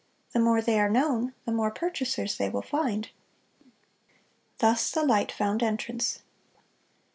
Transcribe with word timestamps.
The 0.33 0.39
more 0.39 0.63
they 0.63 0.79
are 0.79 0.89
known, 0.89 1.35
the 1.45 1.51
more 1.51 1.69
purchasers 1.69 2.35
they 2.37 2.49
will 2.49 2.63
find."(253) 2.63 3.11
Thus 4.57 4.89
the 4.89 5.03
light 5.05 5.31
found 5.31 5.61
entrance. 5.61 6.23